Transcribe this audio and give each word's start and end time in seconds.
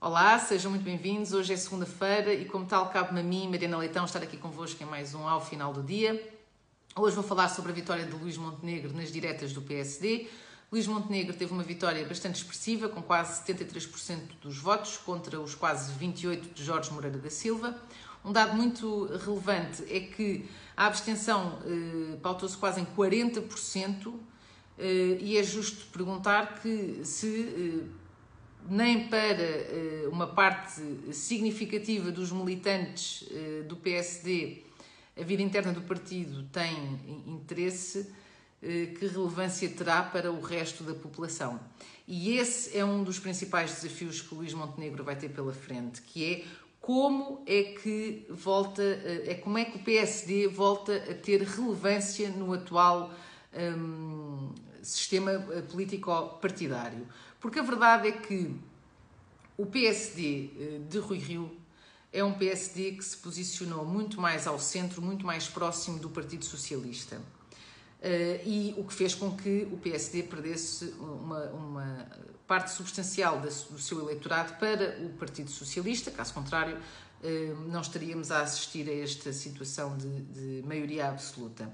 Olá, 0.00 0.38
sejam 0.38 0.70
muito 0.70 0.84
bem-vindos. 0.84 1.32
Hoje 1.32 1.52
é 1.52 1.56
segunda-feira 1.56 2.32
e, 2.32 2.44
como 2.44 2.64
tal, 2.64 2.88
cabe-me 2.88 3.18
a 3.18 3.22
mim, 3.24 3.48
Mariana 3.48 3.78
Leitão, 3.78 4.04
estar 4.04 4.22
aqui 4.22 4.36
convosco 4.36 4.80
em 4.80 4.86
mais 4.86 5.12
um 5.12 5.26
Ao 5.26 5.44
Final 5.44 5.72
do 5.72 5.82
Dia. 5.82 6.24
Hoje 6.94 7.16
vou 7.16 7.24
falar 7.24 7.48
sobre 7.48 7.72
a 7.72 7.74
vitória 7.74 8.06
de 8.06 8.12
Luís 8.12 8.36
Montenegro 8.36 8.92
nas 8.94 9.10
diretas 9.10 9.52
do 9.52 9.60
PSD. 9.60 10.28
Luís 10.70 10.86
Montenegro 10.86 11.34
teve 11.34 11.52
uma 11.52 11.64
vitória 11.64 12.06
bastante 12.06 12.36
expressiva, 12.36 12.88
com 12.88 13.02
quase 13.02 13.42
73% 13.42 14.20
dos 14.40 14.58
votos, 14.58 14.96
contra 14.98 15.40
os 15.40 15.56
quase 15.56 15.92
28% 15.94 16.54
de 16.54 16.64
Jorge 16.64 16.92
Moreira 16.92 17.18
da 17.18 17.28
Silva. 17.28 17.76
Um 18.24 18.30
dado 18.30 18.54
muito 18.54 19.06
relevante 19.16 19.82
é 19.92 19.98
que 19.98 20.48
a 20.76 20.86
abstenção 20.86 21.58
eh, 21.66 22.16
pautou-se 22.22 22.56
quase 22.56 22.80
em 22.80 22.86
40%, 22.86 24.14
eh, 24.78 25.18
e 25.20 25.36
é 25.36 25.42
justo 25.42 25.86
perguntar 25.86 26.60
que 26.60 27.00
se 27.02 27.82
eh, 27.84 28.07
nem 28.68 29.08
para 29.08 29.36
uh, 29.36 30.10
uma 30.10 30.26
parte 30.26 30.82
significativa 31.12 32.10
dos 32.10 32.32
militantes 32.32 33.22
uh, 33.22 33.64
do 33.64 33.76
PSD 33.76 34.62
a 35.18 35.24
vida 35.24 35.42
interna 35.42 35.72
do 35.72 35.80
partido 35.82 36.44
tem 36.44 36.72
interesse, 37.26 38.00
uh, 38.00 38.94
que 38.94 39.06
relevância 39.06 39.68
terá 39.68 40.02
para 40.02 40.30
o 40.30 40.40
resto 40.40 40.84
da 40.84 40.94
população? 40.94 41.58
E 42.06 42.36
esse 42.38 42.76
é 42.76 42.84
um 42.84 43.02
dos 43.02 43.18
principais 43.18 43.74
desafios 43.74 44.20
que 44.20 44.34
o 44.34 44.38
Luís 44.38 44.54
Montenegro 44.54 45.02
vai 45.02 45.16
ter 45.16 45.28
pela 45.28 45.52
frente, 45.52 46.00
que 46.02 46.24
é 46.24 46.44
como 46.80 47.42
é 47.46 47.64
que 47.64 48.24
volta, 48.30 48.82
é 49.26 49.34
como 49.34 49.58
é 49.58 49.64
que 49.64 49.76
o 49.76 49.80
PSD 49.80 50.48
volta 50.48 50.96
a 50.96 51.14
ter 51.14 51.42
relevância 51.42 52.30
no 52.30 52.54
atual 52.54 53.12
um, 53.52 54.54
sistema 54.82 55.38
político 55.70 56.38
partidário. 56.40 57.06
Porque 57.40 57.58
a 57.58 57.62
verdade 57.62 58.08
é 58.08 58.12
que 58.12 58.54
o 59.56 59.66
PSD 59.66 60.50
eh, 60.56 60.80
de 60.88 60.98
Rui 60.98 61.18
Rio 61.18 61.50
é 62.12 62.22
um 62.24 62.32
PSD 62.32 62.92
que 62.92 63.04
se 63.04 63.16
posicionou 63.16 63.84
muito 63.84 64.20
mais 64.20 64.46
ao 64.46 64.58
centro, 64.58 65.02
muito 65.02 65.26
mais 65.26 65.46
próximo 65.48 65.98
do 65.98 66.08
Partido 66.08 66.44
Socialista. 66.44 67.16
Uh, 67.16 68.46
e 68.46 68.74
o 68.78 68.84
que 68.84 68.94
fez 68.94 69.12
com 69.12 69.36
que 69.36 69.66
o 69.72 69.76
PSD 69.76 70.22
perdesse 70.22 70.94
uma, 71.00 71.46
uma 71.46 72.08
parte 72.46 72.70
substancial 72.70 73.40
do 73.40 73.78
seu 73.78 74.00
eleitorado 74.00 74.56
para 74.58 74.96
o 75.04 75.10
Partido 75.18 75.50
Socialista, 75.50 76.08
caso 76.12 76.32
contrário, 76.32 76.78
não 77.66 77.80
estaríamos 77.80 78.30
a 78.30 78.42
assistir 78.42 78.88
a 78.88 78.94
esta 79.02 79.32
situação 79.32 79.98
de, 79.98 80.20
de 80.22 80.66
maioria 80.66 81.08
absoluta. 81.08 81.68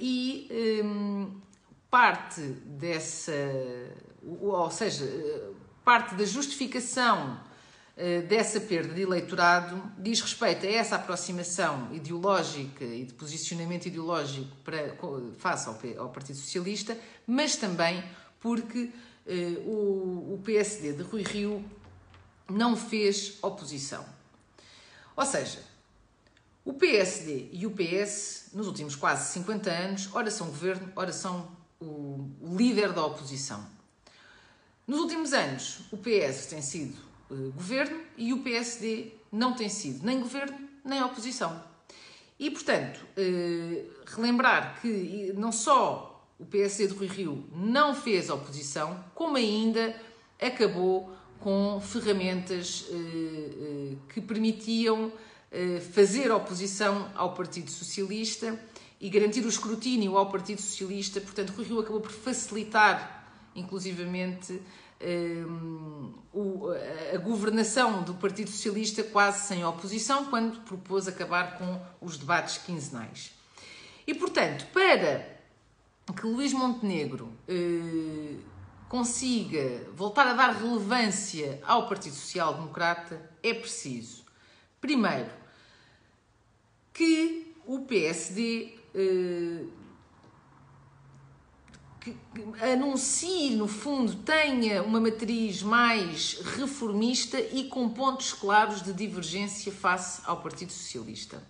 E 0.00 0.48
parte 1.90 2.40
dessa, 2.40 3.32
ou 4.22 4.70
seja, 4.70 5.04
parte 5.84 6.14
da 6.14 6.24
justificação 6.24 7.40
eh, 7.96 8.22
dessa 8.22 8.60
perda 8.60 8.94
de 8.94 9.02
eleitorado 9.02 9.82
diz 9.98 10.20
respeito 10.20 10.64
a 10.64 10.70
essa 10.70 10.94
aproximação 10.94 11.92
ideológica 11.92 12.84
e 12.84 13.04
de 13.04 13.12
posicionamento 13.14 13.86
ideológico 13.86 14.54
para, 14.62 14.96
face 15.38 15.68
ao, 15.68 16.04
ao 16.04 16.10
Partido 16.10 16.36
Socialista, 16.36 16.96
mas 17.26 17.56
também 17.56 18.04
porque 18.38 18.92
eh, 19.26 19.58
o, 19.66 20.34
o 20.34 20.42
PSD 20.44 20.92
de 20.92 21.02
Rui 21.02 21.22
Rio 21.22 21.64
não 22.48 22.76
fez 22.76 23.36
oposição. 23.42 24.04
Ou 25.16 25.26
seja, 25.26 25.58
o 26.64 26.74
PSD 26.74 27.48
e 27.50 27.66
o 27.66 27.70
PS, 27.72 28.50
nos 28.52 28.66
últimos 28.66 28.94
quase 28.94 29.32
50 29.32 29.70
anos, 29.70 30.08
ora 30.12 30.30
são 30.30 30.46
governo, 30.46 30.92
ora 30.94 31.12
são 31.12 31.57
o 31.80 32.28
líder 32.56 32.92
da 32.92 33.04
oposição. 33.04 33.64
Nos 34.86 35.00
últimos 35.00 35.32
anos, 35.32 35.80
o 35.92 35.98
PS 35.98 36.46
tem 36.46 36.62
sido 36.62 36.96
uh, 37.30 37.52
governo 37.52 38.00
e 38.16 38.32
o 38.32 38.42
PSD 38.42 39.12
não 39.30 39.54
tem 39.54 39.68
sido 39.68 40.04
nem 40.04 40.18
governo 40.18 40.58
nem 40.84 41.02
oposição. 41.02 41.62
E, 42.38 42.50
portanto, 42.50 42.96
uh, 42.96 43.90
relembrar 44.06 44.80
que 44.80 45.32
não 45.36 45.52
só 45.52 46.26
o 46.38 46.46
PSD 46.46 46.86
de 46.86 46.94
Rui 46.94 47.06
Rio 47.06 47.44
não 47.52 47.94
fez 47.94 48.30
oposição, 48.30 49.04
como 49.14 49.36
ainda 49.36 49.94
acabou 50.40 51.12
com 51.40 51.80
ferramentas 51.80 52.86
uh, 52.88 53.98
que 54.08 54.20
permitiam 54.20 55.12
fazer 55.94 56.30
oposição 56.30 57.10
ao 57.14 57.32
Partido 57.32 57.70
Socialista 57.70 58.58
e 59.00 59.08
garantir 59.08 59.44
o 59.44 59.48
escrutínio 59.48 60.16
ao 60.16 60.30
Partido 60.30 60.60
Socialista. 60.60 61.20
Portanto, 61.20 61.50
Rui 61.50 61.64
Rio 61.64 61.80
acabou 61.80 62.00
por 62.00 62.10
facilitar 62.10 63.26
inclusivamente 63.54 64.60
um, 65.00 66.12
a 67.14 67.18
governação 67.18 68.02
do 68.02 68.14
Partido 68.14 68.50
Socialista 68.50 69.02
quase 69.04 69.46
sem 69.46 69.64
oposição, 69.64 70.26
quando 70.26 70.60
propôs 70.60 71.06
acabar 71.06 71.58
com 71.58 71.80
os 72.00 72.16
debates 72.16 72.58
quinzenais. 72.58 73.32
E, 74.06 74.14
portanto, 74.14 74.66
para 74.72 75.38
que 76.16 76.26
Luís 76.26 76.52
Montenegro 76.52 77.30
eh, 77.46 78.36
consiga 78.88 79.86
voltar 79.92 80.26
a 80.26 80.32
dar 80.32 80.54
relevância 80.54 81.60
ao 81.64 81.86
Partido 81.86 82.14
Social 82.14 82.54
Democrata, 82.54 83.30
é 83.42 83.52
preciso, 83.52 84.24
primeiro, 84.80 85.30
que 86.94 87.54
o 87.66 87.80
PSD 87.80 88.77
que 92.00 92.16
anuncie, 92.72 93.56
no 93.56 93.66
fundo, 93.66 94.14
tenha 94.16 94.82
uma 94.82 95.00
matriz 95.00 95.62
mais 95.62 96.40
reformista 96.56 97.38
e 97.40 97.64
com 97.64 97.88
pontos 97.88 98.32
claros 98.32 98.82
de 98.82 98.92
divergência 98.92 99.72
face 99.72 100.22
ao 100.24 100.40
Partido 100.40 100.72
Socialista. 100.72 101.42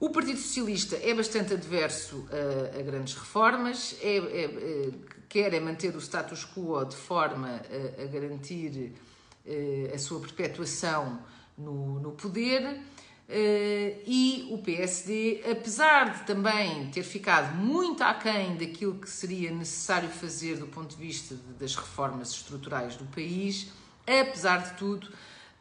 O 0.00 0.10
Partido 0.10 0.38
Socialista 0.38 0.96
é 1.02 1.12
bastante 1.12 1.54
adverso 1.54 2.24
a, 2.30 2.78
a 2.78 2.82
grandes 2.82 3.14
reformas, 3.14 3.96
é, 4.00 4.16
é, 4.16 4.44
é, 4.44 4.90
quer 5.28 5.52
é 5.52 5.58
manter 5.58 5.94
o 5.96 6.00
status 6.00 6.44
quo 6.44 6.84
de 6.84 6.94
forma 6.94 7.48
a, 7.48 8.02
a 8.02 8.06
garantir 8.06 8.92
eh, 9.44 9.90
a 9.92 9.98
sua 9.98 10.20
perpetuação 10.20 11.20
no, 11.56 11.98
no 11.98 12.12
poder 12.12 12.80
e 13.30 14.48
o 14.50 14.56
PSD, 14.58 15.42
apesar 15.50 16.14
de 16.14 16.26
também 16.26 16.90
ter 16.90 17.02
ficado 17.02 17.54
muito 17.54 18.02
aquém 18.02 18.56
daquilo 18.56 18.94
que 18.94 19.08
seria 19.08 19.50
necessário 19.50 20.08
fazer 20.08 20.56
do 20.56 20.66
ponto 20.66 20.96
de 20.96 21.02
vista 21.02 21.36
das 21.58 21.76
reformas 21.76 22.30
estruturais 22.30 22.96
do 22.96 23.04
país, 23.04 23.68
apesar 24.06 24.58
de 24.58 24.78
tudo, 24.78 25.08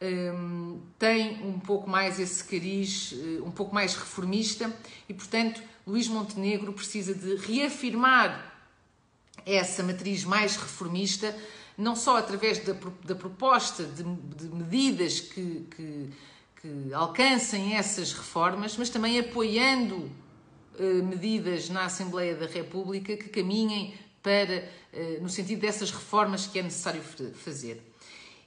um, 0.01 0.79
eh, 0.79 0.81
tem 0.97 1.45
um 1.45 1.59
pouco 1.59 1.89
mais 1.89 2.19
esse 2.19 2.43
cariz, 2.43 3.11
uh, 3.11 3.43
um 3.45 3.51
pouco 3.51 3.73
mais 3.73 3.95
reformista, 3.95 4.73
e 5.09 5.13
portanto 5.13 5.61
Luís 5.85 6.07
Montenegro 6.07 6.71
precisa 6.71 7.13
de 7.13 7.35
reafirmar 7.35 8.55
essa 9.45 9.83
matriz 9.83 10.23
mais 10.23 10.55
reformista, 10.55 11.35
não 11.77 11.95
só 11.95 12.17
através 12.17 12.59
da, 12.59 12.75
da 13.03 13.15
proposta 13.15 13.83
de, 13.83 14.03
de 14.03 14.55
medidas 14.55 15.19
que, 15.19 15.65
que 15.75 16.09
que 16.61 16.93
alcancem 16.93 17.75
essas 17.75 18.13
reformas, 18.13 18.75
mas 18.77 18.89
também 18.89 19.19
apoiando 19.19 20.11
eh, 20.79 21.01
medidas 21.01 21.69
na 21.69 21.85
Assembleia 21.85 22.35
da 22.35 22.45
República 22.45 23.15
que 23.15 23.29
caminhem 23.29 23.95
para, 24.21 24.69
eh, 24.93 25.19
no 25.21 25.29
sentido 25.29 25.61
dessas 25.61 25.91
reformas 25.91 26.47
que 26.47 26.59
é 26.59 26.63
necessário 26.63 27.01
fazer. 27.01 27.81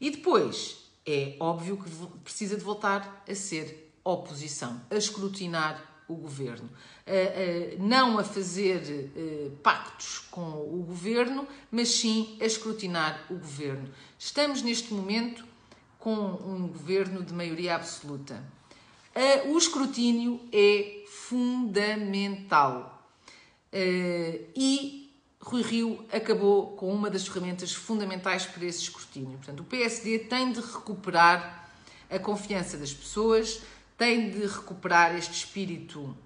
E 0.00 0.10
depois, 0.10 0.90
é 1.06 1.36
óbvio 1.40 1.76
que 1.76 1.90
precisa 2.22 2.56
de 2.56 2.62
voltar 2.62 3.24
a 3.28 3.34
ser 3.34 3.92
oposição, 4.04 4.80
a 4.90 4.96
escrutinar 4.96 5.90
o 6.08 6.14
governo, 6.14 6.68
a, 7.06 7.10
a, 7.10 7.78
não 7.78 8.18
a 8.18 8.24
fazer 8.24 9.12
uh, 9.16 9.50
pactos 9.62 10.18
com 10.30 10.42
o 10.42 10.84
governo, 10.86 11.46
mas 11.70 11.88
sim 11.88 12.36
a 12.40 12.44
escrutinar 12.44 13.24
o 13.30 13.34
governo. 13.34 13.88
Estamos 14.18 14.62
neste 14.62 14.92
momento 14.92 15.44
com 16.00 16.12
um 16.12 16.66
governo 16.66 17.22
de 17.22 17.32
maioria 17.32 17.76
absoluta. 17.76 18.42
O 19.52 19.56
escrutínio 19.56 20.40
é 20.52 21.04
fundamental. 21.06 23.00
E 23.72 25.00
Rui 25.40 25.62
Rio 25.62 26.04
acabou 26.12 26.72
com 26.72 26.92
uma 26.92 27.08
das 27.08 27.26
ferramentas 27.26 27.72
fundamentais 27.72 28.46
para 28.46 28.64
esse 28.64 28.82
escrutínio. 28.82 29.38
Portanto, 29.38 29.60
o 29.60 29.64
PSD 29.64 30.20
tem 30.20 30.52
de 30.52 30.60
recuperar 30.60 31.70
a 32.10 32.18
confiança 32.18 32.76
das 32.76 32.92
pessoas, 32.92 33.62
tem 33.96 34.30
de 34.30 34.46
recuperar 34.46 35.14
este 35.14 35.34
espírito 35.34 36.16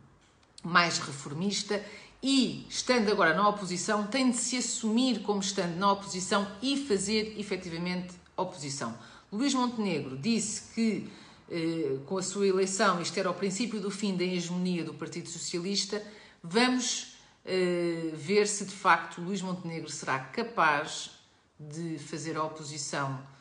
mais 0.63 0.99
reformista 0.99 1.85
e, 2.23 2.67
estando 2.71 3.11
agora 3.11 3.35
na 3.35 3.49
oposição, 3.49 4.07
tem 4.07 4.31
de 4.31 4.37
se 4.37 4.57
assumir 4.57 5.21
como 5.21 5.41
estando 5.41 5.77
na 5.77 5.93
oposição 5.93 6.51
e 6.63 6.87
fazer 6.87 7.39
efetivamente 7.39 8.15
oposição. 8.37 8.97
Luís 9.35 9.53
Montenegro 9.53 10.17
disse 10.17 10.73
que, 10.73 11.11
eh, 11.51 11.99
com 12.07 12.17
a 12.17 12.23
sua 12.23 12.47
eleição, 12.47 13.03
isto 13.03 13.19
era 13.19 13.29
o 13.29 13.35
princípio 13.35 13.81
do 13.81 13.91
fim 13.91 14.17
da 14.17 14.23
hegemonia 14.23 14.85
do 14.85 14.95
Partido 14.95 15.29
Socialista. 15.29 16.01
Vamos 16.41 17.17
eh, 17.45 18.13
ver 18.15 18.47
se 18.47 18.65
de 18.65 18.71
facto 18.71 19.21
Luís 19.21 19.43
Montenegro 19.43 19.91
será 19.91 20.21
capaz 20.21 21.11
de 21.59 21.99
fazer 21.99 22.37
a 22.37 22.45
oposição 22.45 23.35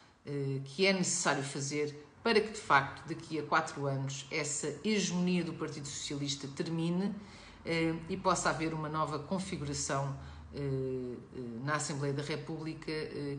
que 0.64 0.86
é 0.86 0.94
necessário 0.94 1.44
fazer 1.44 1.94
para 2.24 2.40
que, 2.40 2.54
de 2.54 2.60
facto, 2.60 3.06
daqui 3.10 3.38
a 3.40 3.44
quatro 3.44 3.86
anos, 3.88 4.26
essa 4.32 4.74
hegemonia 4.82 5.44
do 5.44 5.52
Partido 5.52 5.86
Socialista 5.86 6.48
termine 6.48 7.14
e 8.08 8.16
possa 8.16 8.50
haver 8.50 8.74
uma 8.74 8.88
nova 8.88 9.20
configuração 9.20 10.18
na 11.66 11.76
Assembleia 11.76 12.14
da 12.14 12.24
República 12.24 12.90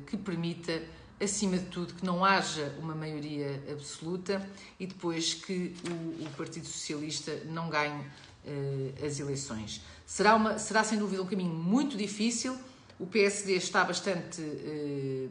que 0.06 0.14
permita 0.18 0.82
acima 1.24 1.58
de 1.58 1.66
tudo, 1.66 1.94
que 1.94 2.04
não 2.04 2.24
haja 2.24 2.74
uma 2.78 2.94
maioria 2.94 3.62
absoluta 3.70 4.46
e 4.78 4.86
depois 4.86 5.34
que 5.34 5.74
o, 5.88 6.24
o 6.24 6.30
Partido 6.36 6.66
Socialista 6.66 7.42
não 7.46 7.68
ganhe 7.68 8.00
uh, 8.00 9.06
as 9.06 9.18
eleições. 9.18 9.80
Será, 10.06 10.34
uma, 10.34 10.58
será 10.58 10.84
sem 10.84 10.98
dúvida 10.98 11.22
um 11.22 11.26
caminho 11.26 11.52
muito 11.52 11.96
difícil. 11.96 12.56
O 12.98 13.06
PSD 13.06 13.54
está 13.54 13.82
bastante 13.84 14.40
uh, 14.40 15.30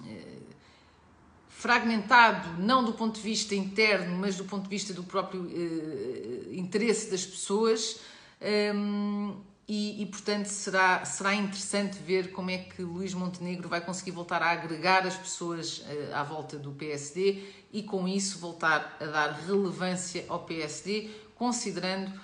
uh, 0.00 0.42
fragmentado, 1.48 2.62
não 2.62 2.82
do 2.82 2.94
ponto 2.94 3.16
de 3.16 3.22
vista 3.22 3.54
interno, 3.54 4.16
mas 4.16 4.36
do 4.36 4.44
ponto 4.44 4.64
de 4.64 4.70
vista 4.70 4.94
do 4.94 5.02
próprio 5.04 5.46
interesse 6.52 7.10
das 7.10 7.26
pessoas. 7.26 8.00
Um, 8.40 9.36
e, 9.72 10.02
e, 10.02 10.06
portanto 10.06 10.46
será, 10.46 11.04
será 11.04 11.32
interessante 11.32 11.96
ver 11.98 12.32
como 12.32 12.50
é 12.50 12.58
que 12.58 12.82
Luís 12.82 13.14
Montenegro 13.14 13.68
vai 13.68 13.80
conseguir 13.80 14.10
voltar 14.10 14.42
a 14.42 14.50
agregar 14.50 15.06
as 15.06 15.14
pessoas 15.14 15.78
uh, 15.78 16.12
à 16.12 16.24
volta 16.24 16.58
do 16.58 16.72
PSD 16.72 17.44
e 17.72 17.80
com 17.84 18.08
isso 18.08 18.40
voltar 18.40 18.96
a 18.98 19.04
dar 19.04 19.30
relevância 19.46 20.24
ao 20.28 20.40
PSD, 20.40 21.10
considerando 21.36 22.08
uh, 22.08 22.20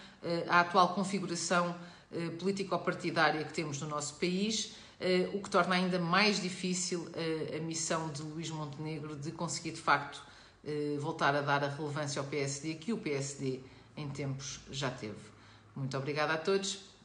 a 0.48 0.58
atual 0.58 0.92
configuração 0.92 1.70
uh, 2.10 2.30
político-partidária 2.32 3.44
que 3.44 3.52
temos 3.52 3.80
no 3.80 3.86
nosso 3.86 4.14
país, 4.14 4.72
o 5.34 5.42
que 5.42 5.50
torna 5.50 5.74
ainda 5.74 5.98
mais 5.98 6.40
difícil 6.40 7.06
a 7.54 7.60
missão 7.60 8.08
de 8.08 8.22
Luís 8.22 8.48
Montenegro 8.48 9.14
de 9.14 9.30
conseguir 9.30 9.72
de 9.72 9.80
facto 9.82 10.22
voltar 10.98 11.34
a 11.34 11.42
dar 11.42 11.62
a 11.62 11.68
relevância 11.68 12.18
ao 12.18 12.26
PSD 12.26 12.76
que 12.76 12.94
o 12.94 12.96
PSD 12.96 13.60
em 13.94 14.08
tempos 14.08 14.58
já 14.70 14.90
teve. 14.90 15.18
Muito 15.76 15.94
obrigada 15.98 16.32
a 16.32 16.38
todos 16.38 16.95